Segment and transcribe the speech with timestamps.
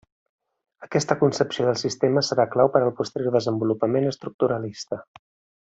[0.85, 5.03] Aquesta concepció del sistema serà clau per al posterior desenvolupament estructuralista.